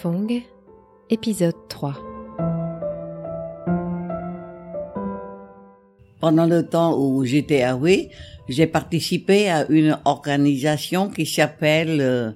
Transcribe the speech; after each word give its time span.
Fong, 0.00 0.42
épisode 1.10 1.68
3. 1.68 1.92
Pendant 6.20 6.46
le 6.46 6.66
temps 6.66 6.98
où 6.98 7.22
j'étais 7.26 7.60
à 7.60 7.76
Hue, 7.76 8.06
j'ai 8.48 8.66
participé 8.66 9.50
à 9.50 9.66
une 9.68 9.98
organisation 10.06 11.10
qui 11.10 11.26
s'appelle 11.26 12.00
euh, 12.00 12.32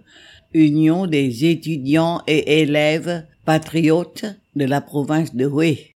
Union 0.52 1.06
des 1.06 1.46
étudiants 1.46 2.20
et 2.27 2.61
élèves 2.61 3.24
patriotes 3.46 4.27
de 4.55 4.66
la 4.66 4.83
province 4.83 5.34
de 5.34 5.48
Hue. 5.48 5.92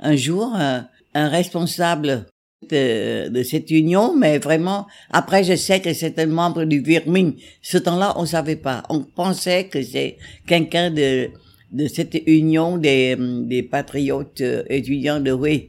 Un 0.00 0.16
jour, 0.16 0.52
un, 0.56 0.88
un 1.14 1.28
responsable 1.28 2.26
de, 2.68 3.28
de, 3.28 3.42
cette 3.42 3.70
union, 3.70 4.14
mais 4.16 4.38
vraiment, 4.38 4.86
après, 5.10 5.44
je 5.44 5.56
sais 5.56 5.80
que 5.80 5.92
c'est 5.92 6.18
un 6.18 6.26
membre 6.26 6.64
du 6.64 6.80
Virmin. 6.80 7.32
Ce 7.62 7.78
temps-là, 7.78 8.14
on 8.16 8.26
savait 8.26 8.56
pas. 8.56 8.82
On 8.90 9.00
pensait 9.00 9.64
que 9.64 9.82
c'est 9.82 10.18
quelqu'un 10.46 10.90
de, 10.90 11.30
de 11.72 11.86
cette 11.86 12.16
union 12.26 12.76
des, 12.76 13.16
des 13.18 13.62
patriotes 13.62 14.40
euh, 14.40 14.62
étudiants 14.68 15.20
de 15.20 15.32
Hue. 15.32 15.68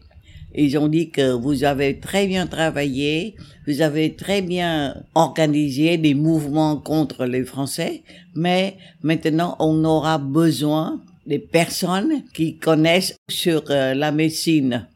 Ils 0.54 0.78
ont 0.78 0.90
dit 0.90 1.10
que 1.12 1.32
vous 1.32 1.64
avez 1.64 2.00
très 2.00 2.28
bien 2.28 2.46
travaillé, 2.46 3.36
vous 3.68 3.82
avez 3.82 4.16
très 4.16 4.42
bien 4.42 5.02
organisé 5.16 5.98
des 5.98 6.14
mouvements 6.14 6.76
contre 6.76 7.26
les 7.26 7.46
Français, 7.46 8.02
mais 8.36 8.76
maintenant 9.02 9.56
on 9.60 9.86
aura 9.86 10.18
besoin 10.18 11.00
des 11.26 11.40
personnes 11.40 12.24
qui 12.34 12.58
connaissent 12.58 13.16
sur 13.30 13.64
euh, 13.70 13.94
la 13.94 14.12
médecine. 14.12 14.88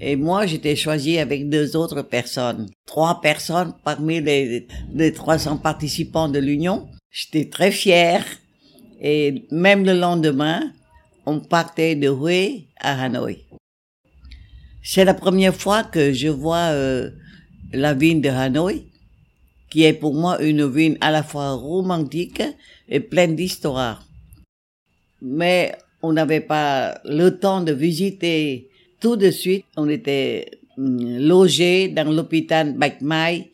Et 0.00 0.16
moi, 0.16 0.46
j'étais 0.46 0.76
choisi 0.76 1.18
avec 1.18 1.48
deux 1.48 1.76
autres 1.76 2.02
personnes. 2.02 2.68
Trois 2.86 3.20
personnes 3.20 3.74
parmi 3.84 4.20
les, 4.20 4.66
les 4.92 5.12
300 5.12 5.58
participants 5.58 6.28
de 6.28 6.38
l'Union. 6.38 6.88
J'étais 7.10 7.48
très 7.48 7.70
fier. 7.70 8.24
Et 9.00 9.46
même 9.50 9.84
le 9.84 9.94
lendemain, 9.98 10.72
on 11.24 11.40
partait 11.40 11.96
de 11.96 12.08
Hue 12.08 12.66
à 12.78 13.02
Hanoï. 13.04 13.44
C'est 14.82 15.04
la 15.04 15.14
première 15.14 15.54
fois 15.54 15.82
que 15.82 16.12
je 16.12 16.28
vois 16.28 16.70
euh, 16.70 17.10
la 17.72 17.92
ville 17.94 18.20
de 18.20 18.28
Hanoï, 18.28 18.86
qui 19.68 19.82
est 19.82 19.92
pour 19.92 20.14
moi 20.14 20.40
une 20.40 20.66
ville 20.70 20.96
à 21.00 21.10
la 21.10 21.22
fois 21.22 21.52
romantique 21.52 22.42
et 22.88 23.00
pleine 23.00 23.34
d'histoire. 23.34 24.06
Mais 25.20 25.76
on 26.02 26.12
n'avait 26.12 26.40
pas 26.40 27.00
le 27.04 27.30
temps 27.30 27.62
de 27.62 27.72
visiter 27.72 28.70
tout 29.00 29.16
de 29.16 29.30
suite. 29.30 29.64
On 29.76 29.88
était 29.88 30.50
logé 30.76 31.88
dans 31.88 32.10
l'hôpital 32.10 32.74
Bạch 32.74 33.00
Mai. 33.00 33.50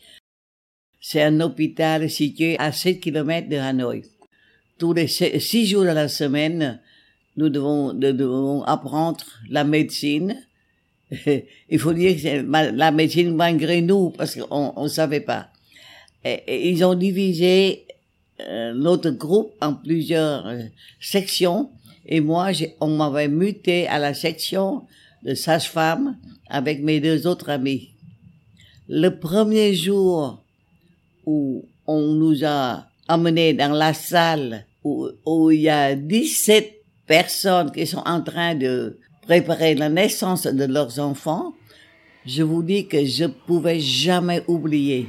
C'est 1.01 1.23
un 1.23 1.41
hôpital 1.41 2.09
situé 2.09 2.57
à 2.59 2.73
7 2.73 3.01
km 3.01 3.48
de 3.48 3.57
Hanoï. 3.57 4.03
Tous 4.79 4.93
les 4.93 5.09
six 5.09 5.67
jours 5.67 5.83
de 5.83 5.89
la 5.89 6.09
semaine, 6.09 6.81
nous 7.37 7.48
devons, 7.48 7.93
nous 7.93 8.13
devons 8.13 8.63
apprendre 8.65 9.25
la 9.48 9.65
médecine, 9.65 10.37
il 11.69 11.79
faut 11.79 11.93
dire 11.93 12.17
que 12.17 12.77
la 12.77 12.91
médecine 12.91 13.35
malgré 13.35 13.81
nous, 13.83 14.11
parce 14.11 14.37
qu'on 14.37 14.83
ne 14.83 14.89
savait 14.89 15.20
pas. 15.20 15.48
Et, 16.25 16.70
ils 16.70 16.85
ont 16.85 16.95
divisé 16.95 17.87
euh, 18.41 18.73
notre 18.73 19.11
groupe 19.11 19.53
en 19.61 19.75
plusieurs 19.75 20.47
euh, 20.47 20.63
sections, 21.01 21.70
et 22.07 22.20
moi, 22.20 22.51
on 22.81 22.89
m'avait 22.89 23.29
muté 23.29 23.87
à 23.87 23.98
la 23.98 24.15
section 24.15 24.83
de 25.25 25.34
sage-femme 25.34 26.17
avec 26.48 26.83
mes 26.83 27.01
deux 27.01 27.27
autres 27.27 27.51
amis. 27.51 27.91
Le 28.89 29.09
premier 29.11 29.75
jour 29.75 30.42
où 31.25 31.64
on 31.87 32.01
nous 32.14 32.45
a 32.45 32.87
emmenés 33.09 33.55
dans 33.55 33.73
la 33.73 33.95
salle 33.95 34.67
où, 34.84 35.09
où 35.25 35.51
il 35.51 35.62
y 35.62 35.69
a 35.69 35.95
17 35.95 36.75
personnes 37.06 37.70
qui 37.70 37.87
sont 37.87 38.03
en 38.05 38.23
train 38.23 38.55
de 38.55 38.98
préparer 39.23 39.74
la 39.74 39.89
naissance 39.89 40.47
de 40.47 40.64
leurs 40.64 40.98
enfants, 40.98 41.55
je 42.27 42.42
vous 42.42 42.63
dis 42.63 42.86
que 42.86 43.05
je 43.05 43.24
pouvais 43.24 43.80
jamais 43.80 44.42
oublier. 44.47 45.08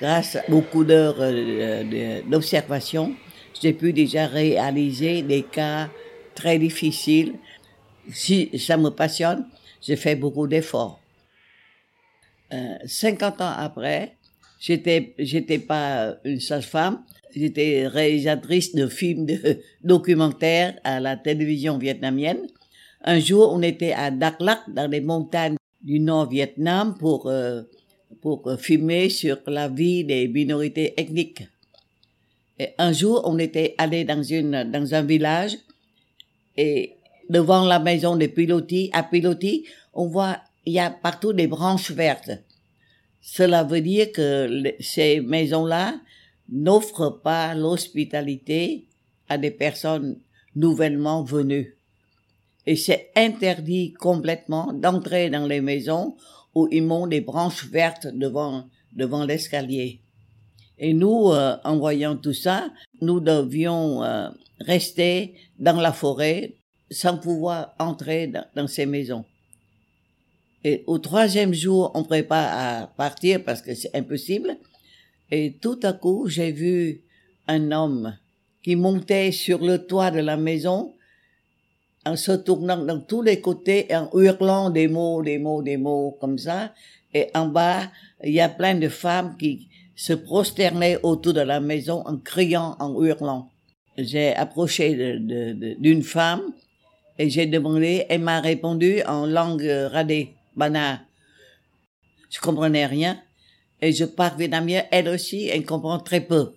Grâce 0.00 0.36
à 0.36 0.42
beaucoup 0.48 0.84
d'heures 0.84 1.16
euh, 1.20 2.20
d'observation, 2.28 3.14
j'ai 3.60 3.72
pu 3.72 3.92
déjà 3.94 4.26
réaliser 4.26 5.22
des 5.22 5.42
cas 5.42 5.88
très 6.36 6.58
difficiles. 6.58 7.34
Si 8.12 8.56
ça 8.58 8.76
me 8.76 8.90
passionne, 8.90 9.46
j'ai 9.82 9.96
fait 9.96 10.14
beaucoup 10.14 10.46
d'efforts. 10.46 11.00
Euh, 12.52 12.76
50 12.84 13.40
ans 13.40 13.54
après, 13.56 14.14
j'étais, 14.60 15.14
j'étais 15.18 15.58
pas 15.58 16.14
une 16.24 16.40
sage-femme, 16.40 17.02
J'étais 17.36 17.86
réalisatrice 17.86 18.74
de 18.74 18.86
films 18.88 19.26
de 19.26 19.60
documentaires 19.84 20.80
à 20.84 21.00
la 21.00 21.16
télévision 21.18 21.76
vietnamienne. 21.76 22.46
Un 23.04 23.20
jour, 23.20 23.52
on 23.52 23.60
était 23.60 23.92
à 23.92 24.10
Dak 24.10 24.40
Lak, 24.40 24.60
dans 24.68 24.90
les 24.90 25.02
montagnes 25.02 25.56
du 25.82 26.00
nord 26.00 26.30
Vietnam, 26.30 26.96
pour 26.98 27.26
euh, 27.26 27.62
pour 28.22 28.50
filmer 28.58 29.10
sur 29.10 29.38
la 29.46 29.68
vie 29.68 30.02
des 30.02 30.28
minorités 30.28 30.94
ethniques. 30.96 31.46
Et 32.58 32.70
un 32.78 32.92
jour, 32.92 33.20
on 33.26 33.38
était 33.38 33.74
allé 33.76 34.04
dans 34.04 34.22
une 34.22 34.64
dans 34.64 34.94
un 34.94 35.02
village 35.02 35.58
et 36.56 36.96
devant 37.28 37.64
la 37.64 37.78
maison 37.78 38.16
de 38.16 38.26
Piloti, 38.26 38.90
à 38.92 39.02
Piloti, 39.02 39.64
on 39.94 40.06
voit 40.06 40.38
il 40.64 40.72
y 40.72 40.78
a 40.78 40.90
partout 40.90 41.32
des 41.32 41.46
branches 41.46 41.92
vertes. 41.92 42.30
Cela 43.20 43.64
veut 43.64 43.80
dire 43.80 44.12
que 44.12 44.74
ces 44.80 45.20
maisons-là 45.20 45.98
n'offre 46.48 47.20
pas 47.22 47.54
l'hospitalité 47.54 48.86
à 49.28 49.38
des 49.38 49.50
personnes 49.50 50.20
nouvellement 50.54 51.22
venues. 51.22 51.76
Et 52.66 52.76
c'est 52.76 53.10
interdit 53.14 53.92
complètement 53.92 54.72
d'entrer 54.72 55.30
dans 55.30 55.46
les 55.46 55.60
maisons 55.60 56.16
où 56.54 56.68
ils 56.70 56.90
ont 56.90 57.06
des 57.06 57.20
branches 57.20 57.66
vertes 57.66 58.06
devant, 58.06 58.68
devant 58.92 59.24
l'escalier. 59.24 60.00
Et 60.78 60.92
nous, 60.92 61.30
euh, 61.32 61.56
en 61.64 61.78
voyant 61.78 62.16
tout 62.16 62.34
ça, 62.34 62.70
nous 63.00 63.20
devions 63.20 64.02
euh, 64.02 64.28
rester 64.60 65.34
dans 65.58 65.80
la 65.80 65.92
forêt 65.92 66.54
sans 66.90 67.16
pouvoir 67.18 67.74
entrer 67.78 68.26
dans, 68.26 68.44
dans, 68.54 68.66
ces 68.66 68.86
maisons. 68.86 69.24
Et 70.64 70.84
au 70.86 70.98
troisième 70.98 71.54
jour, 71.54 71.92
on 71.94 72.04
prépare 72.04 72.50
à 72.52 72.86
partir 72.88 73.42
parce 73.44 73.62
que 73.62 73.74
c'est 73.74 73.94
impossible. 73.96 74.56
Et 75.30 75.56
tout 75.60 75.80
à 75.82 75.92
coup, 75.92 76.28
j'ai 76.28 76.52
vu 76.52 77.02
un 77.48 77.72
homme 77.72 78.16
qui 78.62 78.76
montait 78.76 79.32
sur 79.32 79.64
le 79.64 79.78
toit 79.86 80.10
de 80.10 80.20
la 80.20 80.36
maison 80.36 80.92
en 82.04 82.16
se 82.16 82.32
tournant 82.32 82.84
dans 82.84 83.00
tous 83.00 83.22
les 83.22 83.40
côtés 83.40 83.86
et 83.90 83.96
en 83.96 84.08
hurlant 84.14 84.70
des 84.70 84.86
mots, 84.86 85.22
des 85.22 85.38
mots, 85.38 85.62
des 85.62 85.76
mots 85.76 86.16
comme 86.20 86.38
ça. 86.38 86.72
Et 87.12 87.28
en 87.34 87.46
bas, 87.46 87.90
il 88.22 88.32
y 88.32 88.40
a 88.40 88.48
plein 88.48 88.76
de 88.76 88.88
femmes 88.88 89.36
qui 89.36 89.68
se 89.96 90.12
prosternaient 90.12 90.98
autour 91.02 91.32
de 91.32 91.40
la 91.40 91.58
maison 91.58 92.02
en 92.06 92.18
criant, 92.18 92.76
en 92.78 93.02
hurlant. 93.02 93.50
J'ai 93.98 94.34
approché 94.34 95.18
d'une 95.78 96.02
femme 96.02 96.52
et 97.18 97.30
j'ai 97.30 97.46
demandé, 97.46 98.04
elle 98.10 98.20
m'a 98.20 98.40
répondu 98.40 99.02
en 99.06 99.26
langue 99.26 99.66
radée, 99.90 100.34
bana. 100.54 101.00
Je 102.30 102.38
comprenais 102.38 102.86
rien. 102.86 103.20
Et 103.80 103.92
je 103.92 104.04
parle 104.04 104.38
vietnamien, 104.38 104.84
elle 104.90 105.08
aussi, 105.08 105.48
elle 105.48 105.64
comprend 105.64 105.98
très 105.98 106.20
peu. 106.20 106.52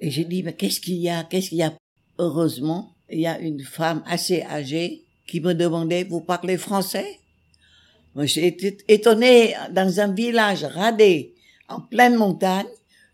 Et 0.00 0.10
j'ai 0.10 0.24
dit, 0.24 0.42
mais 0.42 0.52
qu'est-ce 0.54 0.80
qu'il 0.80 0.96
y 0.96 1.08
a, 1.08 1.24
qu'est-ce 1.24 1.48
qu'il 1.50 1.58
y 1.58 1.62
a? 1.62 1.72
Heureusement, 2.18 2.94
il 3.10 3.20
y 3.20 3.26
a 3.26 3.38
une 3.38 3.60
femme 3.60 4.02
assez 4.06 4.42
âgée 4.42 5.02
qui 5.26 5.40
me 5.40 5.54
demandait, 5.54 6.04
vous 6.04 6.20
parlez 6.20 6.56
français? 6.56 7.20
J'ai 8.16 8.46
été 8.46 8.78
étonné 8.88 9.54
dans 9.72 10.00
un 10.00 10.12
village 10.12 10.64
radé, 10.64 11.33
en 11.68 11.80
pleine 11.80 12.16
montagne, 12.16 12.66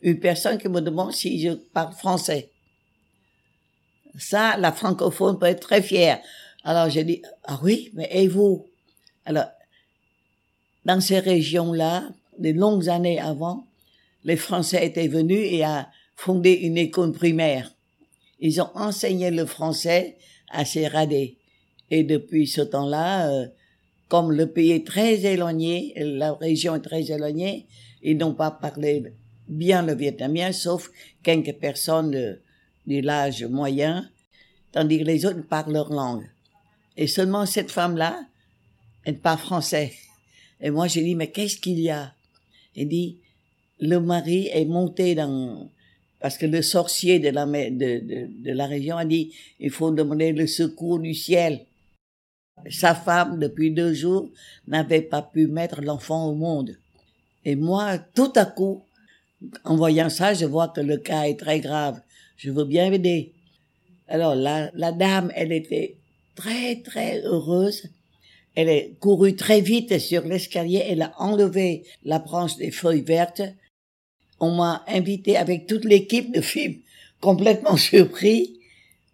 une 0.03 0.19
personne 0.19 0.59
qui 0.59 0.69
me 0.69 0.81
demande 0.81 1.13
si 1.13 1.41
je 1.41 1.53
parle 1.53 1.93
français. 1.93 2.51
Ça, 4.19 4.57
la 4.57 4.73
francophone 4.73 5.39
peut 5.39 5.47
être 5.47 5.61
très 5.61 5.83
fière. 5.83 6.21
Alors 6.65 6.91
j'ai 6.91 7.05
dit, 7.05 7.23
ah 7.45 7.59
oui, 7.63 7.91
mais 7.95 8.09
et 8.13 8.29
vous? 8.29 8.67
Alors, 9.25 9.47
dans 10.85 11.01
ces 11.01 11.19
régions-là, 11.19 12.09
des 12.39 12.53
longues 12.53 12.89
années 12.89 13.21
avant, 13.21 13.67
les 14.25 14.37
Français 14.37 14.87
étaient 14.87 15.09
venus 15.09 15.47
et 15.51 15.63
a 15.63 15.89
fondé 16.17 16.53
une 16.53 16.79
école 16.79 17.13
primaire. 17.13 17.73
Ils 18.41 18.61
ont 18.61 18.71
enseigné 18.75 19.31
le 19.31 19.47
français 19.47 20.17
à 20.51 20.65
ces 20.65 20.87
radés. 20.89 21.37
Et 21.91 22.03
depuis 22.03 22.47
ce 22.47 22.61
temps-là, 22.61 23.31
euh, 23.31 23.47
comme 24.09 24.33
le 24.33 24.51
pays 24.51 24.73
est 24.73 24.87
très 24.87 25.25
éloigné, 25.25 25.93
la 25.97 26.33
région 26.33 26.75
est 26.75 26.81
très 26.81 27.11
éloignée, 27.11 27.67
ils 28.03 28.17
n'ont 28.17 28.35
pas 28.35 28.51
parlé 28.51 29.13
bien 29.49 29.83
le 29.83 29.95
vietnamien, 29.95 30.53
sauf 30.53 30.91
quelques 31.23 31.55
personnes 31.55 32.11
de, 32.11 32.41
l'âge 32.87 33.45
moyen, 33.45 34.09
tandis 34.73 34.99
que 34.99 35.05
les 35.05 35.27
autres 35.27 35.47
parlent 35.47 35.73
leur 35.73 35.93
langue. 35.93 36.29
Et 36.97 37.07
seulement 37.07 37.47
cette 37.47 37.71
femme-là, 37.71 38.27
elle 39.05 39.19
parle 39.19 39.39
français. 39.39 39.93
Et 40.61 40.71
moi, 40.71 40.87
j'ai 40.87 41.03
dit, 41.03 41.15
mais 41.15 41.31
qu'est-ce 41.31 41.57
qu'il 41.57 41.81
y 41.81 41.91
a? 41.91 42.15
Il 42.77 42.89
dit, 42.89 43.19
le 43.81 43.99
mari 43.99 44.49
est 44.53 44.65
monté 44.65 45.15
dans, 45.15 45.71
parce 46.21 46.37
que 46.37 46.47
le 46.47 46.63
sorcier 46.63 47.19
de 47.19 47.31
la, 47.31 47.47
de, 47.47 47.71
de, 47.71 48.43
de 48.45 48.53
la 48.53 48.67
région 48.67 48.97
a 48.97 49.05
dit, 49.05 49.33
il 49.59 49.71
faut 49.71 49.91
demander 49.91 50.33
le 50.33 50.47
secours 50.47 50.99
du 50.99 51.15
ciel. 51.15 51.65
Sa 52.69 52.95
femme, 52.95 53.39
depuis 53.39 53.71
deux 53.71 53.95
jours, 53.95 54.31
n'avait 54.67 55.01
pas 55.01 55.23
pu 55.23 55.47
mettre 55.47 55.81
l'enfant 55.81 56.27
au 56.27 56.35
monde. 56.35 56.77
Et 57.45 57.57
moi, 57.57 57.99
tout 57.99 58.33
à 58.37 58.45
coup, 58.45 58.83
en 59.65 59.77
voyant 59.77 60.11
ça, 60.11 60.35
je 60.35 60.45
vois 60.45 60.69
que 60.69 60.81
le 60.81 60.99
cas 60.99 61.25
est 61.25 61.39
très 61.39 61.61
grave. 61.61 62.01
Je 62.37 62.51
veux 62.51 62.65
bien 62.65 62.93
aider. 62.93 63.33
Alors, 64.09 64.35
la, 64.35 64.71
la 64.75 64.93
dame, 64.93 65.33
elle 65.35 65.53
était 65.53 65.97
très, 66.35 66.77
très 66.77 67.23
heureuse. 67.23 67.85
Elle 68.55 68.69
est 68.69 68.93
courue 68.99 69.37
très 69.37 69.61
vite 69.61 69.99
sur 69.99 70.27
l'escalier. 70.27 70.83
Elle 70.87 71.03
a 71.03 71.15
enlevé 71.19 71.85
la 72.05 72.19
branche 72.19 72.57
des 72.57 72.71
feuilles 72.71 73.03
vertes. 73.03 73.43
On 74.41 74.55
m'a 74.55 74.85
invité 74.89 75.37
avec 75.37 75.67
toute 75.67 75.85
l'équipe 75.85 76.35
de 76.35 76.41
films, 76.41 76.79
complètement 77.21 77.77
surpris, 77.91 78.59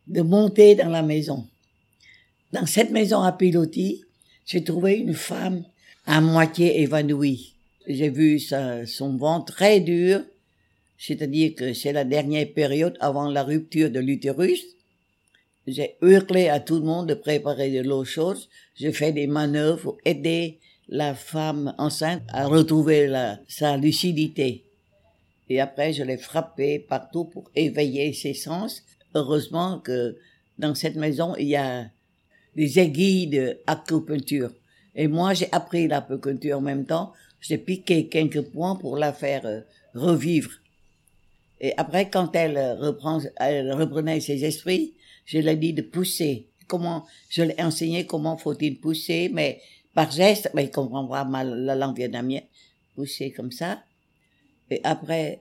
de 0.07 0.23
monter 0.23 0.75
dans 0.77 0.89
la 0.89 1.03
maison. 1.03 1.47
Dans 2.53 2.67
cette 2.67 2.91
maison 2.91 3.23
à 3.23 3.33
pilotis, 3.33 4.05
j'ai 4.47 4.63
trouvé 4.63 4.95
une 4.95 5.15
femme 5.15 5.65
à 6.07 6.21
moitié 6.21 6.81
évanouie. 6.81 7.56
J'ai 7.87 8.09
vu 8.09 8.41
son 8.41 9.17
ventre 9.17 9.55
très 9.55 9.81
dur, 9.81 10.21
c'est-à-dire 10.99 11.55
que 11.55 11.73
c'est 11.73 11.93
la 11.93 12.05
dernière 12.05 12.53
période 12.53 12.97
avant 13.01 13.31
la 13.31 13.45
rupture 13.45 13.91
de 13.91 14.01
l'utérus. 14.01 14.65
J'ai 15.69 15.97
hurlé 16.01 16.49
à 16.49 16.61
tout 16.61 16.77
le 16.77 16.85
monde 16.85 17.09
de 17.09 17.15
préparer 17.15 17.71
de 17.71 17.81
l'eau 17.81 18.05
chaude. 18.05 18.39
J'ai 18.75 18.93
fait 18.93 19.13
des 19.13 19.27
manœuvres 19.27 19.83
pour 19.83 19.99
aider 20.05 20.59
la 20.89 21.15
femme 21.15 21.75
enceinte 21.79 22.23
à 22.29 22.47
retrouver 22.47 23.13
sa 23.49 23.77
lucidité. 23.77 24.65
Et 25.49 25.61
après, 25.61 25.93
je 25.93 26.03
l'ai 26.03 26.17
frappé 26.17 26.79
partout 26.79 27.25
pour 27.25 27.51
éveiller 27.55 28.13
ses 28.13 28.35
sens. 28.35 28.83
Heureusement 29.15 29.79
que 29.79 30.17
dans 30.59 30.75
cette 30.75 30.97
maison, 30.97 31.35
il 31.37 31.49
y 31.49 31.57
a 31.57 31.87
des 32.57 32.79
aiguilles 32.79 33.29
d'acupuncture. 33.29 34.51
Et 34.95 35.09
moi, 35.09 35.35
j'ai 35.35 35.49
appris 35.53 35.87
l'acupuncture 35.89 36.59
en 36.59 36.63
même 36.63 36.85
temps. 36.85 37.13
J'ai 37.41 37.59
piqué 37.59 38.09
quelques 38.09 38.43
points 38.43 38.77
pour 38.77 38.97
la 38.97 39.13
faire 39.13 39.47
euh, 39.47 39.61
revivre. 39.95 40.51
Et 41.61 41.73
après, 41.77 42.11
quand 42.11 42.35
elle 42.35 42.59
reprend, 42.81 43.21
elle 43.37 43.73
reprenait 43.73 44.21
ses 44.21 44.45
esprits, 44.45 44.95
je 45.25 45.39
lui 45.39 45.49
ai 45.49 45.57
dit 45.57 45.73
de 45.73 45.83
pousser. 45.83 46.49
Comment, 46.67 47.07
je 47.31 47.43
l'ai 47.43 47.63
enseigné 47.63 48.07
comment 48.07 48.37
faut-il 48.37 48.81
pousser, 48.81 49.31
mais 49.33 49.61
par 49.95 50.11
geste, 50.11 50.51
mais 50.55 50.65
il 50.65 50.71
comprendra 50.71 51.25
mal 51.25 51.65
la 51.65 51.75
langue 51.75 51.97
vietnamienne. 51.97 52.45
Pousser 52.95 53.31
comme 53.31 53.53
ça. 53.53 53.83
Et 54.71 54.81
après, 54.85 55.41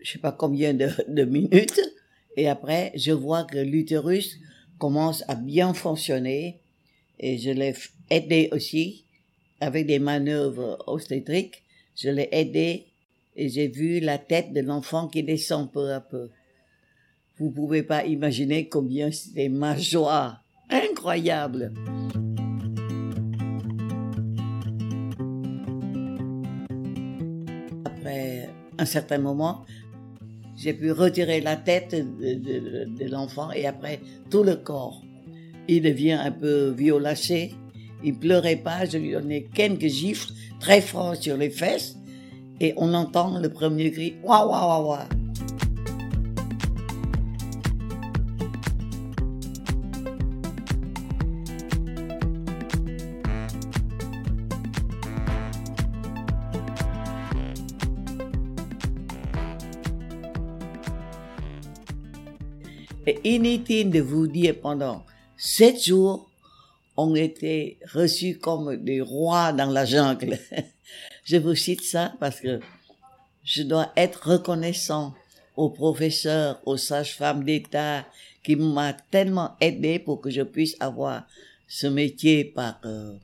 je 0.00 0.12
sais 0.12 0.18
pas 0.18 0.32
combien 0.32 0.74
de, 0.74 0.90
de 1.08 1.24
minutes, 1.24 1.80
et 2.38 2.48
après, 2.48 2.92
je 2.94 3.10
vois 3.10 3.42
que 3.42 3.58
l'utérus 3.58 4.38
commence 4.78 5.24
à 5.26 5.34
bien 5.34 5.74
fonctionner 5.74 6.60
et 7.18 7.36
je 7.36 7.50
l'ai 7.50 7.74
aidé 8.10 8.48
aussi 8.52 9.04
avec 9.60 9.86
des 9.86 9.98
manœuvres 9.98 10.82
obstétriques. 10.86 11.62
Je 11.96 12.10
l'ai 12.10 12.28
aidé 12.32 12.86
et 13.36 13.48
j'ai 13.48 13.68
vu 13.68 14.00
la 14.00 14.18
tête 14.18 14.52
de 14.52 14.60
l'enfant 14.60 15.08
qui 15.08 15.22
descend 15.22 15.70
peu 15.70 15.92
à 15.92 16.00
peu. 16.00 16.30
Vous 17.38 17.50
pouvez 17.50 17.82
pas 17.82 18.04
imaginer 18.04 18.68
combien 18.68 19.10
c'était 19.12 19.48
ma 19.48 19.76
joie. 19.76 20.40
Incroyable. 20.70 21.72
Après 27.84 28.48
un 28.76 28.84
certain 28.84 29.18
moment, 29.18 29.64
j'ai 30.56 30.74
pu 30.74 30.90
retirer 30.90 31.40
la 31.40 31.56
tête 31.56 31.94
de, 31.94 33.08
l'enfant 33.08 33.52
et 33.52 33.66
après 33.66 34.00
tout 34.30 34.42
le 34.42 34.56
corps. 34.56 35.02
Il 35.68 35.82
devient 35.82 36.12
un 36.12 36.32
peu 36.32 36.70
violacé. 36.70 37.54
Il 38.04 38.14
pleurait 38.14 38.56
pas. 38.56 38.84
Je 38.84 38.98
lui 38.98 39.12
donnais 39.12 39.46
quelques 39.54 39.86
gifles 39.86 40.32
très 40.60 40.80
forts 40.80 41.16
sur 41.16 41.36
les 41.36 41.50
fesses 41.50 41.96
et 42.60 42.74
on 42.76 42.94
entend 42.94 43.38
le 43.38 43.48
premier 43.48 43.90
cri. 43.90 44.14
Waouh, 44.22 44.50
waouh, 44.50 44.88
waouh. 44.88 44.98
Et 63.06 63.20
inutile 63.24 63.88
de 63.88 64.00
vous 64.00 64.26
dire 64.26 64.60
pendant 64.60 65.02
sept 65.38 65.82
jours, 65.82 66.27
on 66.98 67.14
était 67.14 67.78
reçus 67.94 68.38
comme 68.38 68.76
des 68.76 69.00
rois 69.00 69.52
dans 69.52 69.70
la 69.70 69.84
jungle. 69.84 70.36
je 71.24 71.36
vous 71.36 71.54
cite 71.54 71.82
ça 71.82 72.12
parce 72.18 72.40
que 72.40 72.58
je 73.44 73.62
dois 73.62 73.92
être 73.96 74.30
reconnaissant 74.30 75.14
aux 75.56 75.70
professeurs, 75.70 76.60
aux 76.66 76.76
sages-femmes 76.76 77.44
d'État 77.44 78.04
qui 78.42 78.56
m'ont 78.56 78.92
tellement 79.12 79.56
aidé 79.60 80.00
pour 80.00 80.20
que 80.20 80.28
je 80.28 80.42
puisse 80.42 80.76
avoir 80.80 81.22
ce 81.68 81.86
métier 81.86 82.44
par, 82.44 82.80
euh, 82.84 83.14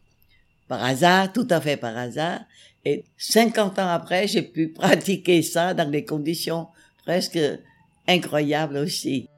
par 0.68 0.84
hasard, 0.84 1.32
tout 1.32 1.48
à 1.50 1.60
fait 1.60 1.76
par 1.76 1.98
hasard. 1.98 2.42
Et 2.84 3.04
50 3.18 3.80
ans 3.80 3.88
après, 3.88 4.28
j'ai 4.28 4.42
pu 4.42 4.68
pratiquer 4.68 5.42
ça 5.42 5.74
dans 5.74 5.90
des 5.90 6.04
conditions 6.04 6.68
presque 7.04 7.40
incroyables 8.06 8.76
aussi. 8.76 9.28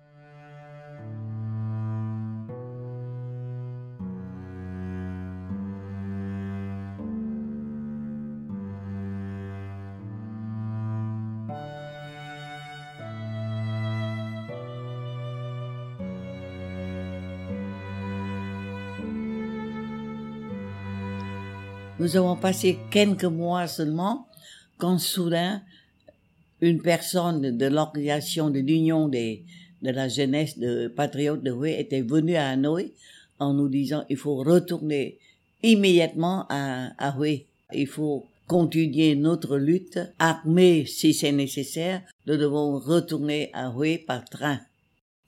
Nous 22.07 22.17
avons 22.17 22.37
passé 22.37 22.79
quelques 22.93 23.25
mois 23.25 23.67
seulement 23.67 24.29
quand 24.79 24.97
soudain 24.97 25.61
une 26.61 26.81
personne 26.81 27.59
de 27.59 27.67
l'organisation 27.67 28.49
de 28.49 28.61
l'Union 28.61 29.09
des, 29.09 29.43
de 29.83 29.91
la 29.91 30.07
jeunesse 30.07 30.57
de 30.57 30.87
patriotes 30.87 31.43
de 31.43 31.51
Hue 31.51 31.73
était 31.73 32.03
venue 32.03 32.37
à 32.37 32.51
Hanoï 32.51 32.93
en 33.41 33.55
nous 33.55 33.69
disant 33.69 34.05
il 34.09 34.17
faut 34.17 34.37
retourner 34.37 35.19
immédiatement 35.65 36.47
à, 36.49 36.93
à 36.97 37.13
Hue. 37.19 37.41
Il 37.75 37.89
faut 37.89 38.25
continuer 38.47 39.17
notre 39.17 39.57
lutte, 39.57 39.99
armée 40.21 40.87
si 40.87 41.13
c'est 41.13 41.33
nécessaire, 41.33 42.03
nous 42.29 42.37
devons 42.37 42.79
retourner 42.79 43.51
à 43.53 43.75
Hue 43.77 43.99
par 43.99 44.25
train. 44.27 44.61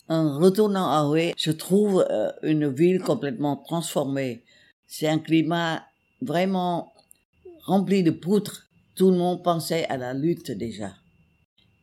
En 0.09 0.39
retournant 0.39 0.93
à 0.93 1.13
Hue, 1.13 1.33
je 1.37 1.51
trouve 1.51 2.07
euh, 2.09 2.31
une 2.45 2.69
ville 2.69 3.01
complètement 3.01 3.57
transformée. 3.57 4.45
C'est 4.87 5.09
un 5.09 5.19
climat 5.19 5.83
vraiment 6.21 6.93
rempli 7.65 8.03
de 8.03 8.11
poutres. 8.11 8.69
Tout 8.95 9.11
le 9.11 9.17
monde 9.17 9.43
pensait 9.43 9.87
à 9.87 9.97
la 9.97 10.15
lutte 10.15 10.51
déjà. 10.51 10.95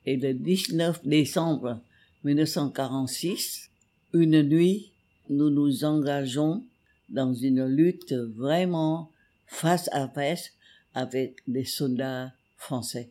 Et 0.05 0.17
le 0.17 0.33
19 0.33 1.05
décembre 1.05 1.79
1946, 2.23 3.69
une 4.13 4.41
nuit, 4.43 4.91
nous 5.29 5.49
nous 5.49 5.83
engageons 5.85 6.63
dans 7.09 7.33
une 7.33 7.65
lutte 7.65 8.13
vraiment 8.13 9.11
face 9.47 9.89
à 9.91 10.07
face 10.07 10.51
avec 10.93 11.37
des 11.47 11.65
soldats 11.65 12.33
français. 12.57 13.09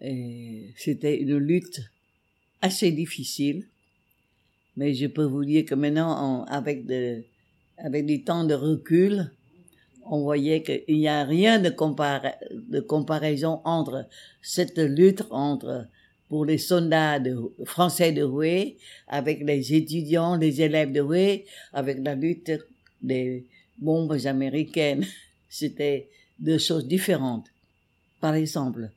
Et 0.00 0.72
c'était 0.76 1.20
une 1.20 1.36
lutte 1.36 1.80
assez 2.60 2.90
difficile, 2.90 3.66
mais 4.76 4.94
je 4.94 5.06
peux 5.06 5.24
vous 5.24 5.44
dire 5.44 5.64
que 5.64 5.74
maintenant, 5.74 6.44
avec, 6.44 6.86
de, 6.86 7.22
avec 7.78 8.06
des 8.06 8.22
temps 8.22 8.44
de 8.44 8.54
recul, 8.54 9.30
on 10.06 10.22
voyait 10.22 10.62
qu'il 10.62 10.98
n'y 10.98 11.08
a 11.08 11.24
rien 11.24 11.58
de, 11.58 11.70
de 11.70 12.80
comparaison 12.80 13.60
entre 13.64 14.06
cette 14.42 14.78
lutte 14.78 15.24
entre 15.30 15.86
pour 16.28 16.44
les 16.44 16.58
soldats 16.58 17.20
français 17.64 18.12
de 18.12 18.24
Houé, 18.24 18.76
avec 19.08 19.42
les 19.44 19.74
étudiants, 19.74 20.36
les 20.36 20.62
élèves 20.62 20.92
de 20.92 21.00
Houé, 21.00 21.44
avec 21.72 21.98
la 22.02 22.14
lutte 22.14 22.52
des 23.02 23.44
bombes 23.78 24.16
américaines. 24.24 25.04
C'était 25.48 26.08
deux 26.38 26.58
choses 26.58 26.88
différentes. 26.88 27.46
Par 28.20 28.34
exemple, 28.34 28.90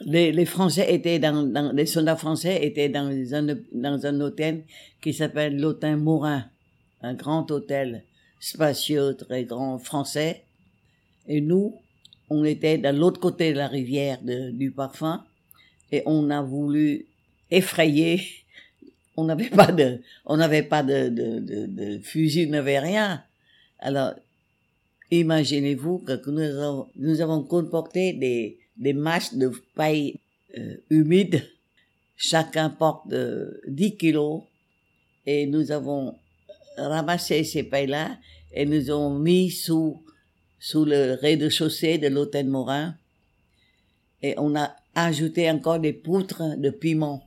les, 0.00 0.32
les 0.32 0.44
Français 0.44 0.92
étaient 0.92 1.18
dans, 1.18 1.42
dans, 1.44 1.72
les 1.72 1.86
soldats 1.86 2.16
français 2.16 2.64
étaient 2.64 2.88
dans 2.88 3.08
un, 3.32 3.56
dans 3.72 4.06
un 4.06 4.20
hôtel 4.20 4.64
qui 5.00 5.14
s'appelle 5.14 5.58
l'hôtel 5.58 5.96
Morin, 5.96 6.44
un 7.02 7.14
grand 7.14 7.50
hôtel 7.50 8.02
spacieux, 8.46 9.16
très 9.16 9.44
grand, 9.44 9.78
français. 9.78 10.44
Et 11.26 11.40
nous, 11.40 11.74
on 12.30 12.44
était 12.44 12.78
de 12.78 12.88
l'autre 12.90 13.20
côté 13.20 13.52
de 13.52 13.58
la 13.58 13.66
rivière 13.66 14.18
du 14.22 14.70
parfum 14.70 15.24
et 15.90 16.02
on 16.06 16.30
a 16.30 16.42
voulu 16.42 17.06
effrayés. 17.50 18.22
On 19.16 19.24
n'avait 19.24 19.50
pas 19.50 19.72
de, 19.72 20.00
on 20.26 20.36
n'avait 20.36 20.62
pas 20.62 20.82
de, 20.82 21.08
de, 21.08 21.40
de, 21.40 21.66
de 21.66 21.98
fusil, 21.98 22.46
on 22.48 22.52
n'avait 22.52 22.78
rien. 22.78 23.24
Alors, 23.80 24.14
imaginez-vous 25.10 25.98
que 25.98 26.30
nous 26.30 26.40
avons, 26.40 26.88
nous 26.96 27.20
avons 27.20 27.42
comporté 27.42 28.12
des, 28.12 28.58
des 28.76 28.92
masses 28.92 29.34
de 29.34 29.50
paille 29.74 30.20
euh, 30.56 30.76
humide. 30.90 31.42
Chacun 32.16 32.70
porte 32.70 33.12
euh, 33.12 33.60
10 33.66 33.96
kilos 33.96 34.42
et 35.26 35.46
nous 35.46 35.72
avons 35.72 36.14
ramassé 36.76 37.42
ces 37.42 37.64
pailles-là 37.64 38.18
et 38.56 38.64
nous 38.64 38.90
avons 38.90 39.18
mis 39.18 39.50
sous, 39.50 40.02
sous 40.58 40.86
le 40.86 41.18
rez-de-chaussée 41.20 41.98
de 41.98 42.08
l'hôtel 42.08 42.48
Morin. 42.48 42.96
Et 44.22 44.34
on 44.38 44.56
a 44.56 44.74
ajouté 44.94 45.48
encore 45.50 45.78
des 45.78 45.92
poutres 45.92 46.56
de 46.56 46.70
piment. 46.70 47.22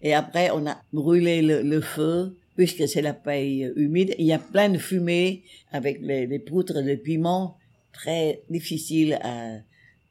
Et 0.00 0.14
après, 0.14 0.50
on 0.52 0.64
a 0.68 0.80
brûlé 0.92 1.42
le, 1.42 1.80
feu, 1.80 2.36
puisque 2.54 2.86
c'est 2.86 3.02
la 3.02 3.12
paille 3.12 3.72
humide. 3.74 4.14
Il 4.18 4.26
y 4.26 4.32
a 4.32 4.38
plein 4.38 4.68
de 4.68 4.78
fumée 4.78 5.42
avec 5.72 6.00
les, 6.00 6.28
les 6.28 6.38
poutres 6.38 6.80
de 6.80 6.94
piment, 6.94 7.58
très 7.92 8.42
difficile 8.48 9.18
à, 9.22 9.56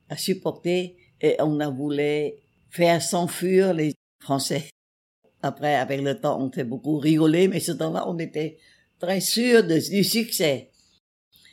à 0.10 0.18
supporter. 0.18 0.98
Et 1.22 1.38
on 1.40 1.62
a 1.62 1.70
voulu 1.70 2.34
faire 2.70 3.02
s'enfuir 3.02 3.74
les 3.74 3.94
Français. 4.22 4.66
Après, 5.42 5.76
avec 5.76 6.02
le 6.02 6.20
temps, 6.20 6.42
on 6.42 6.52
fait 6.52 6.66
beaucoup 6.66 6.98
rigoler, 6.98 7.48
mais 7.48 7.62
ce 7.62 7.72
temps-là, 7.72 8.10
on 8.10 8.20
était 8.20 8.58
très 9.00 9.22
sûr 9.22 9.64
de, 9.64 9.78
du 9.90 10.04
succès. 10.04 10.70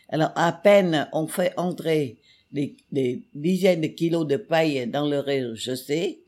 Alors, 0.09 0.33
à 0.37 0.53
peine 0.53 1.09
on 1.13 1.27
fait 1.27 1.53
entrer 1.57 2.19
des, 2.53 3.23
dizaines 3.35 3.81
de 3.81 3.87
kilos 3.89 4.27
de 4.27 4.37
paille 4.37 4.87
dans 4.87 5.09
le 5.09 5.19
rez-de-chaussée, 5.21 6.23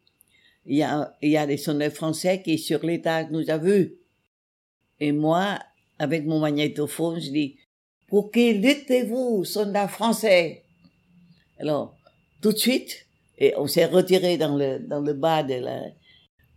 il 0.66 0.76
y 0.76 0.82
a, 0.82 1.14
il 1.20 1.30
y 1.30 1.36
a 1.36 1.46
des 1.46 1.58
soldats 1.58 1.90
français 1.90 2.40
qui, 2.42 2.58
sur 2.58 2.84
l'étage, 2.84 3.26
nous 3.30 3.50
a 3.50 3.58
vus. 3.58 3.96
Et 4.98 5.12
moi, 5.12 5.58
avec 5.98 6.24
mon 6.24 6.40
magnétophone, 6.40 7.20
je 7.20 7.30
dis, 7.30 7.56
pour 8.08 8.30
qui 8.30 8.54
luttez-vous, 8.54 9.44
soldats 9.44 9.88
français? 9.88 10.62
Alors, 11.58 11.94
tout 12.40 12.52
de 12.52 12.58
suite, 12.58 13.06
et 13.38 13.52
on 13.58 13.66
s'est 13.66 13.84
retiré 13.84 14.38
dans 14.38 14.56
le, 14.56 14.78
dans 14.78 15.00
le 15.00 15.12
bas 15.12 15.42
de 15.42 15.54
la, 15.54 15.82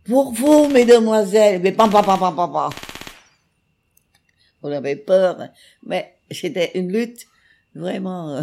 pour 0.04 0.32
vous, 0.32 0.68
mesdemoiselles, 0.68 1.60
mais 1.60 1.72
pam, 1.72 1.90
pam, 1.90 2.04
pam, 2.04 2.18
pam, 2.18 2.34
pam, 2.34 2.52
pam. 2.52 2.70
On 4.62 4.72
avait 4.72 4.96
peur, 4.96 5.48
mais 5.86 6.14
c'était 6.30 6.72
une 6.74 6.92
lutte 6.92 7.26
vraiment 7.74 8.42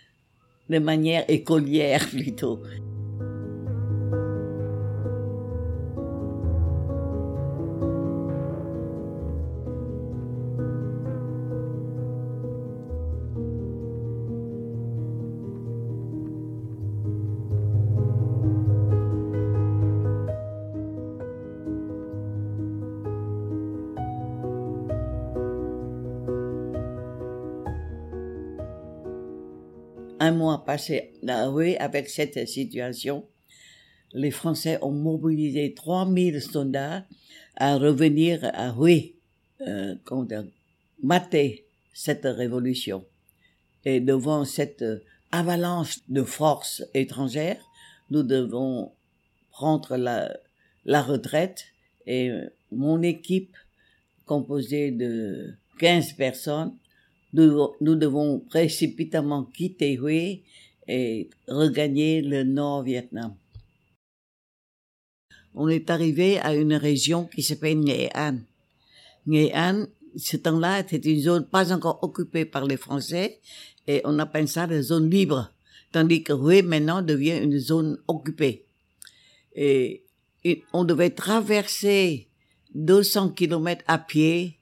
de 0.68 0.78
manière 0.78 1.24
écolière 1.28 2.06
plutôt. 2.08 2.62
Un 30.28 30.32
mois 30.32 30.64
passé 30.64 31.12
à 31.26 31.48
Hue 31.48 31.76
avec 31.76 32.08
cette 32.10 32.46
situation, 32.46 33.26
les 34.12 34.30
Français 34.30 34.78
ont 34.82 34.92
mobilisé 34.92 35.72
3000 35.74 36.42
soldats 36.42 37.04
à 37.56 37.76
revenir 37.76 38.44
à 38.52 38.74
Hue, 38.78 39.14
euh, 39.62 39.94
mater 41.02 41.64
cette 41.94 42.24
révolution. 42.24 43.04
Et 43.84 44.00
devant 44.00 44.44
cette 44.44 44.84
avalanche 45.32 45.98
de 46.08 46.22
forces 46.22 46.82
étrangères, 46.92 47.64
nous 48.10 48.22
devons 48.22 48.92
prendre 49.50 49.96
la, 49.96 50.36
la 50.84 51.02
retraite 51.02 51.64
et 52.06 52.30
mon 52.70 53.02
équipe 53.02 53.56
composée 54.26 54.90
de 54.90 55.54
15 55.78 56.12
personnes 56.14 56.74
nous, 57.32 57.94
devons 57.96 58.40
précipitamment 58.40 59.44
quitter 59.44 59.94
Hue 59.94 60.42
et 60.86 61.30
regagner 61.46 62.22
le 62.22 62.44
nord 62.44 62.82
Vietnam. 62.82 63.34
On 65.54 65.68
est 65.68 65.90
arrivé 65.90 66.38
à 66.38 66.54
une 66.54 66.74
région 66.74 67.26
qui 67.26 67.42
s'appelle 67.42 67.78
Nghệ 67.78 68.10
An. 68.14 68.38
Nghệ 69.26 69.52
An, 69.54 69.86
ce 70.16 70.36
temps-là, 70.36 70.82
c'était 70.88 71.12
une 71.12 71.20
zone 71.20 71.46
pas 71.46 71.72
encore 71.72 71.98
occupée 72.02 72.44
par 72.44 72.64
les 72.64 72.76
Français 72.76 73.40
et 73.86 74.00
on 74.04 74.18
appelle 74.18 74.48
ça 74.48 74.66
la 74.66 74.80
zone 74.82 75.10
libre, 75.10 75.52
tandis 75.92 76.22
que 76.22 76.32
Hue 76.32 76.62
maintenant 76.62 77.02
devient 77.02 77.38
une 77.42 77.58
zone 77.58 77.98
occupée. 78.08 78.64
Et, 79.54 80.04
et 80.44 80.62
on 80.72 80.84
devait 80.84 81.10
traverser 81.10 82.28
200 82.74 83.30
kilomètres 83.30 83.84
à 83.86 83.98
pied 83.98 84.57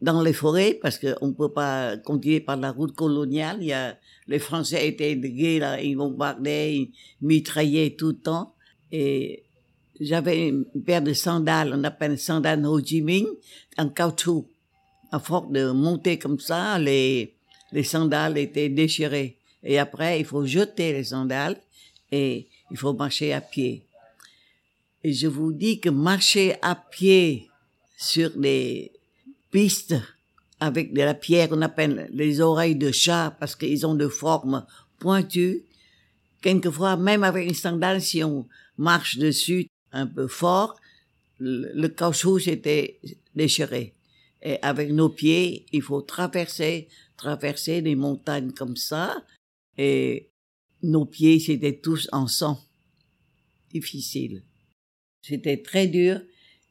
dans 0.00 0.22
les 0.22 0.32
forêts 0.32 0.74
parce 0.74 0.98
qu'on 0.98 1.28
ne 1.28 1.32
peut 1.32 1.52
pas 1.52 1.96
continuer 1.96 2.40
par 2.40 2.56
la 2.56 2.70
route 2.70 2.94
coloniale. 2.94 3.58
Il 3.60 3.68
y 3.68 3.72
a, 3.72 3.96
les 4.26 4.38
Français 4.38 4.88
étaient 4.88 5.16
de 5.16 5.58
là, 5.58 5.80
ils 5.80 5.96
bombardaient, 5.96 6.74
ils 6.74 6.92
mitraillaient 7.22 7.96
tout 7.96 8.08
le 8.08 8.16
temps. 8.16 8.54
Et 8.92 9.44
j'avais 10.00 10.48
une 10.48 10.64
paire 10.84 11.02
de 11.02 11.12
sandales, 11.12 11.72
on 11.74 11.84
appelle 11.84 12.18
sandales 12.18 12.64
Ho 12.66 12.80
Chi 12.84 13.02
Minh, 13.02 13.26
en 13.78 13.88
caoutchouc. 13.88 14.46
À 15.12 15.20
force 15.20 15.50
de 15.50 15.70
monter 15.70 16.18
comme 16.18 16.40
ça, 16.40 16.78
les, 16.78 17.34
les 17.72 17.84
sandales 17.84 18.36
étaient 18.38 18.68
déchirées. 18.68 19.38
Et 19.62 19.78
après, 19.78 20.20
il 20.20 20.26
faut 20.26 20.44
jeter 20.44 20.92
les 20.92 21.04
sandales 21.04 21.56
et 22.10 22.48
il 22.70 22.76
faut 22.76 22.92
marcher 22.92 23.32
à 23.32 23.40
pied. 23.40 23.84
Et 25.02 25.12
je 25.12 25.28
vous 25.28 25.52
dis 25.52 25.78
que 25.78 25.88
marcher 25.88 26.56
à 26.60 26.74
pied 26.74 27.48
sur 27.96 28.30
les 28.36 28.92
avec 30.60 30.92
de 30.92 31.02
la 31.02 31.14
pierre 31.14 31.48
qu'on 31.48 31.62
appelle 31.62 32.08
les 32.12 32.40
oreilles 32.40 32.76
de 32.76 32.90
chat 32.90 33.36
parce 33.38 33.56
qu'ils 33.56 33.86
ont 33.86 33.94
de 33.94 34.08
formes 34.08 34.64
pointues. 34.98 35.62
Quelquefois, 36.40 36.96
même 36.96 37.24
avec 37.24 37.48
une 37.48 37.54
sandale, 37.54 38.00
si 38.00 38.22
on 38.22 38.46
marche 38.78 39.18
dessus 39.18 39.66
un 39.92 40.06
peu 40.06 40.26
fort, 40.26 40.76
le, 41.38 41.70
le 41.74 41.88
caoutchouc 41.88 42.40
s'était 42.40 43.00
déchiré. 43.34 43.94
Et 44.42 44.58
avec 44.62 44.90
nos 44.90 45.08
pieds, 45.08 45.66
il 45.72 45.82
faut 45.82 46.02
traverser, 46.02 46.88
traverser 47.16 47.82
des 47.82 47.96
montagnes 47.96 48.52
comme 48.52 48.76
ça. 48.76 49.24
Et 49.76 50.30
nos 50.82 51.04
pieds, 51.04 51.40
c'était 51.40 51.78
tous 51.78 52.08
en 52.12 52.26
sang. 52.26 52.58
Difficile. 53.72 54.42
C'était 55.22 55.62
très 55.62 55.88
dur. 55.88 56.20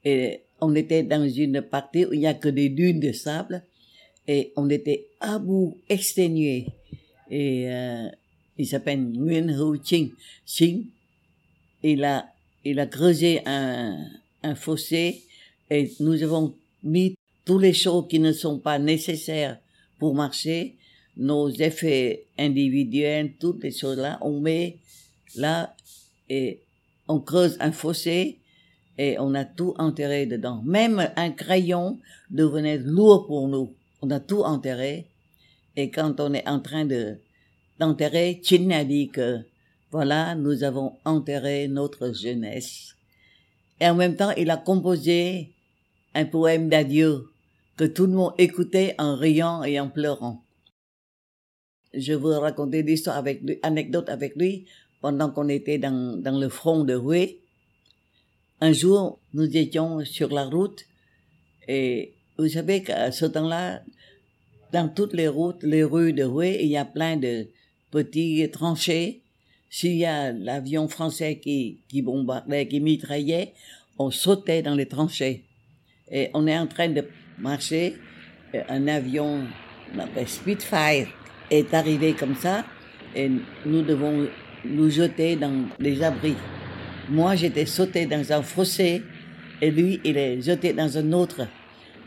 Et 0.03 0.44
on 0.61 0.75
était 0.75 1.03
dans 1.03 1.27
une 1.27 1.61
partie 1.61 2.05
où 2.05 2.13
il 2.13 2.19
n'y 2.19 2.27
a 2.27 2.33
que 2.33 2.49
des 2.49 2.69
dunes 2.69 2.99
de 2.99 3.11
sable 3.11 3.63
et 4.27 4.51
on 4.55 4.69
était 4.69 5.07
à 5.19 5.39
bout, 5.39 5.77
exténués. 5.89 6.67
Et 7.29 7.69
euh, 7.69 8.07
il 8.57 8.67
s'appelle 8.67 8.99
Nguyen 8.99 9.49
Hu 9.49 9.79
Ching. 9.83 10.11
Ching. 10.45 10.85
Il 11.83 12.03
a, 12.03 12.27
il 12.63 12.79
a 12.79 12.87
creusé 12.87 13.41
un, 13.45 13.97
un 14.43 14.55
fossé 14.55 15.23
et 15.69 15.91
nous 15.99 16.23
avons 16.23 16.55
mis 16.83 17.15
tous 17.43 17.59
les 17.59 17.73
choses 17.73 18.07
qui 18.09 18.19
ne 18.19 18.31
sont 18.31 18.59
pas 18.59 18.79
nécessaires 18.79 19.59
pour 19.99 20.15
marcher, 20.15 20.75
nos 21.17 21.49
effets 21.49 22.25
individuels, 22.37 23.33
toutes 23.39 23.63
les 23.63 23.71
choses 23.71 23.97
là, 23.97 24.17
on 24.21 24.39
met 24.39 24.77
là 25.35 25.75
et 26.29 26.59
on 27.07 27.19
creuse 27.19 27.57
un 27.59 27.71
fossé 27.71 28.39
et 28.97 29.17
on 29.19 29.33
a 29.33 29.45
tout 29.45 29.73
enterré 29.77 30.25
dedans. 30.25 30.61
Même 30.63 31.11
un 31.15 31.31
crayon 31.31 31.99
devenait 32.29 32.77
lourd 32.77 33.27
pour 33.27 33.47
nous. 33.47 33.73
On 34.01 34.09
a 34.11 34.19
tout 34.19 34.43
enterré. 34.43 35.07
Et 35.75 35.89
quand 35.89 36.19
on 36.19 36.33
est 36.33 36.47
en 36.47 36.59
train 36.59 36.85
de 36.85 37.17
d'enterrer, 37.77 38.39
Chin 38.41 38.69
a 38.71 38.85
dit 38.85 39.09
que 39.09 39.39
voilà, 39.91 40.35
nous 40.35 40.63
avons 40.63 40.93
enterré 41.03 41.67
notre 41.67 42.13
jeunesse. 42.13 42.95
Et 43.81 43.87
en 43.87 43.95
même 43.95 44.15
temps, 44.15 44.31
il 44.31 44.49
a 44.49 44.57
composé 44.57 45.51
un 46.13 46.25
poème 46.25 46.69
d'adieu 46.69 47.25
que 47.75 47.83
tout 47.83 48.05
le 48.05 48.13
monde 48.13 48.33
écoutait 48.37 48.95
en 48.97 49.15
riant 49.15 49.63
et 49.63 49.79
en 49.79 49.89
pleurant. 49.89 50.41
Je 51.93 52.13
veux 52.13 52.37
raconter 52.37 52.83
l'histoire 52.83 53.17
avec 53.17 53.41
lui, 53.41 53.59
anecdote 53.63 54.09
avec 54.09 54.35
lui 54.35 54.65
pendant 55.01 55.29
qu'on 55.29 55.49
était 55.49 55.77
dans, 55.77 56.17
dans 56.21 56.39
le 56.39 56.49
front 56.49 56.83
de 56.83 56.97
Hue 56.97 57.35
un 58.65 58.73
jour, 58.73 59.19
nous 59.35 59.55
étions 59.55 60.03
sur 60.05 60.29
la 60.33 60.45
route 60.45 60.85
et 61.67 62.13
vous 62.39 62.49
savez 62.49 62.81
qu'à 62.81 63.11
ce 63.11 63.25
temps-là, 63.25 63.83
dans 64.73 64.89
toutes 64.89 65.13
les 65.13 65.27
routes, 65.27 65.61
les 65.61 65.83
rues 65.83 66.13
de 66.13 66.23
Hue, 66.23 66.57
il 66.59 66.69
y 66.69 66.77
a 66.77 66.83
plein 66.83 67.15
de 67.15 67.47
petits 67.91 68.49
tranchées. 68.51 69.21
S'il 69.69 69.97
y 69.97 70.05
a 70.05 70.31
l'avion 70.31 70.87
français 70.87 71.37
qui, 71.37 71.81
qui 71.87 72.01
bombardait, 72.01 72.67
qui 72.67 72.79
mitraillait, 72.79 73.53
on 73.99 74.09
sautait 74.09 74.63
dans 74.63 74.73
les 74.73 74.87
tranchées. 74.87 75.43
Et 76.09 76.31
on 76.33 76.47
est 76.47 76.57
en 76.57 76.65
train 76.65 76.89
de 76.89 77.03
marcher, 77.37 77.93
un 78.67 78.87
avion, 78.87 79.41
on 79.93 79.99
appelle 79.99 80.27
Spitfire, 80.27 81.07
est 81.51 81.71
arrivé 81.71 82.13
comme 82.13 82.35
ça, 82.35 82.65
et 83.15 83.29
nous 83.63 83.83
devons 83.83 84.27
nous 84.65 84.89
jeter 84.89 85.35
dans 85.35 85.65
les 85.79 86.01
abris. 86.01 86.35
Moi, 87.09 87.35
j'étais 87.35 87.65
sauté 87.67 88.07
dans 88.07 88.31
un 88.31 88.41
fossé, 88.41 89.03
et 89.61 89.69
lui, 89.69 89.99
il 90.03 90.17
est 90.17 90.41
jeté 90.41 90.73
dans 90.73 90.97
un 90.97 91.11
autre. 91.13 91.47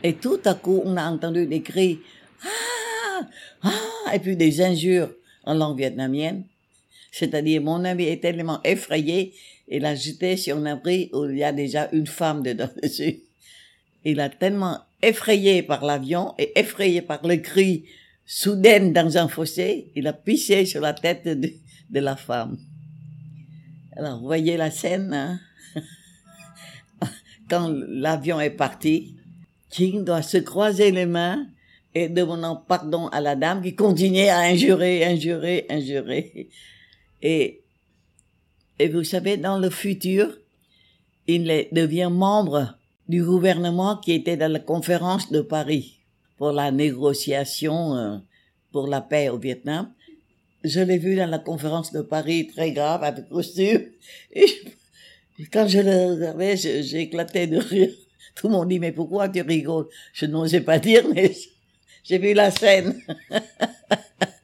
Et 0.02 0.14
tout 0.14 0.40
à 0.44 0.54
coup, 0.54 0.82
on 0.84 0.96
a 0.96 1.08
entendu 1.08 1.46
des 1.46 1.62
cris, 1.62 2.00
ah, 2.44 3.28
ah, 3.62 4.14
et 4.14 4.18
puis 4.18 4.36
des 4.36 4.60
injures 4.60 5.10
en 5.44 5.54
langue 5.54 5.78
vietnamienne. 5.78 6.44
C'est-à-dire, 7.12 7.62
mon 7.62 7.84
ami 7.84 8.04
est 8.04 8.20
tellement 8.20 8.60
effrayé, 8.64 9.34
il 9.68 9.84
a 9.84 9.94
jeté 9.94 10.36
sur 10.36 10.56
un 10.56 10.66
abri 10.66 11.10
où 11.12 11.26
il 11.26 11.38
y 11.38 11.44
a 11.44 11.52
déjà 11.52 11.88
une 11.92 12.06
femme 12.06 12.42
dedans 12.42 12.70
dessus. 12.82 13.20
Il 14.04 14.20
a 14.20 14.28
tellement 14.28 14.78
effrayé 15.02 15.62
par 15.62 15.84
l'avion 15.84 16.34
et 16.38 16.58
effrayé 16.58 17.02
par 17.02 17.24
le 17.26 17.36
cri 17.36 17.84
soudain 18.26 18.90
dans 18.90 19.16
un 19.16 19.28
fossé, 19.28 19.90
il 19.96 20.06
a 20.06 20.12
pissé 20.12 20.66
sur 20.66 20.82
la 20.82 20.92
tête 20.92 21.26
de, 21.26 21.50
de 21.90 22.00
la 22.00 22.14
femme. 22.14 22.58
Alors, 23.98 24.20
vous 24.20 24.26
voyez 24.26 24.56
la 24.56 24.70
scène, 24.70 25.12
hein? 25.12 25.40
Quand 27.50 27.68
l'avion 27.68 28.38
est 28.38 28.50
parti, 28.50 29.16
King 29.70 30.04
doit 30.04 30.22
se 30.22 30.36
croiser 30.36 30.92
les 30.92 31.04
mains 31.04 31.48
et 31.96 32.08
demandant 32.08 32.54
pardon 32.54 33.08
à 33.08 33.20
la 33.20 33.34
dame 33.34 33.60
qui 33.60 33.74
continuait 33.74 34.28
à 34.28 34.38
injurer, 34.38 35.04
injurer, 35.04 35.66
injurer. 35.68 36.48
Et, 37.22 37.60
et 38.78 38.88
vous 38.88 39.02
savez, 39.02 39.36
dans 39.36 39.58
le 39.58 39.68
futur, 39.68 40.28
il 41.26 41.66
devient 41.72 42.08
membre 42.08 42.78
du 43.08 43.24
gouvernement 43.24 43.96
qui 43.96 44.12
était 44.12 44.36
dans 44.36 44.52
la 44.52 44.60
conférence 44.60 45.32
de 45.32 45.40
Paris 45.40 45.98
pour 46.36 46.52
la 46.52 46.70
négociation 46.70 47.96
euh, 47.96 48.18
pour 48.70 48.86
la 48.86 49.00
paix 49.00 49.28
au 49.28 49.38
Vietnam. 49.38 49.92
Je 50.68 50.80
l'ai 50.80 50.98
vu 50.98 51.16
dans 51.16 51.30
la 51.30 51.38
conférence 51.38 51.92
de 51.92 52.02
Paris, 52.02 52.46
très 52.46 52.72
grave, 52.72 53.02
avec 53.02 53.28
costume. 53.30 53.86
Et 54.32 54.46
quand 55.50 55.66
je 55.66 55.78
le 55.78 56.12
regardais, 56.12 56.56
éclaté 57.00 57.46
de 57.46 57.56
rire. 57.56 57.90
Tout 58.34 58.48
le 58.48 58.52
monde 58.52 58.68
dit, 58.68 58.78
mais 58.78 58.92
pourquoi 58.92 59.30
tu 59.30 59.40
rigoles? 59.40 59.88
Je 60.12 60.26
n'osais 60.26 60.60
pas 60.60 60.78
dire, 60.78 61.04
mais 61.14 61.34
j'ai 62.04 62.18
vu 62.18 62.34
la 62.34 62.50
scène. 62.50 63.00